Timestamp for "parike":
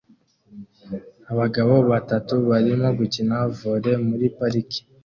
4.37-4.81